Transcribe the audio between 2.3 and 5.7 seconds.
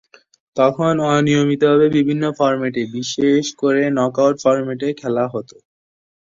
ফরম্যাটে বিশেষ করে নকআউট ফরম্যাটে খেলা হত।